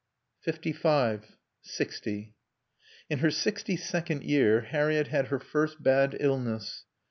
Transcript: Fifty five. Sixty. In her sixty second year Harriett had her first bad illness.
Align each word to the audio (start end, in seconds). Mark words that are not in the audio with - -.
Fifty 0.39 0.71
five. 0.73 1.37
Sixty. 1.61 2.33
In 3.07 3.19
her 3.19 3.29
sixty 3.29 3.77
second 3.77 4.23
year 4.23 4.61
Harriett 4.61 5.09
had 5.09 5.27
her 5.27 5.37
first 5.37 5.83
bad 5.83 6.17
illness. 6.19 6.85